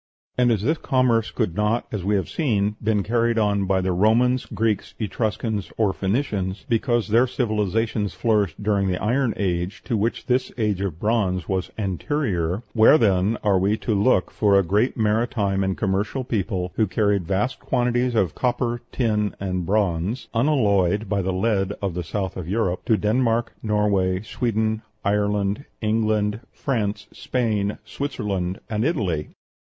[0.35, 3.81] And as this commerce could not, as we have seen, have been carried on by
[3.81, 9.95] the Romans, Greeks, Etruscans, or Phoenicians, because their civilizations flourished during the Iron Age, to
[9.95, 14.63] which this age of bronze was anterior, where then are we to look for a
[14.63, 21.09] great maritime and commercial people, who carried vast quantities of copper, tin, and bronze (unalloyed
[21.09, 27.05] by the lead of the south of Europe) to Denmark, Norway, Sweden, Ireland, England, France,
[27.13, 29.29] Spain, Switzerland, and Italy?